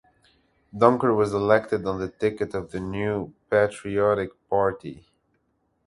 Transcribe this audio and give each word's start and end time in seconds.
Donkor 0.75 1.13
was 1.13 1.31
elected 1.31 1.85
on 1.85 1.99
the 1.99 2.09
ticket 2.09 2.55
of 2.55 2.71
the 2.71 2.79
New 2.79 3.35
Patriotic 3.51 4.31
Party. 4.49 5.05